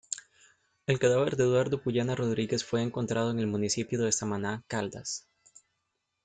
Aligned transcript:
El 0.87 0.97
cadáver 0.97 1.35
de 1.35 1.43
Eduardo 1.43 1.79
Puyana 1.83 2.15
Rodríguez 2.15 2.65
fue 2.65 2.81
encontrado 2.81 3.29
en 3.29 3.37
el 3.37 3.45
municipio 3.45 4.01
de 4.03 4.11
Samaná 4.11 4.63
Caldas. 4.67 5.27